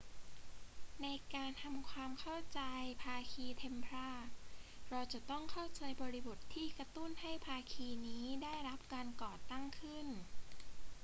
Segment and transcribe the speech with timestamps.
[1.01, 2.59] ในการทำความเข้าใจ
[3.03, 4.27] ภาคีเทมพลาร์
[4.89, 10.07] เราจะต้องเข้าใจบริบทที่กระตุ้นให้ภาคีนี้ได้รับการก่อตั้งขึ้น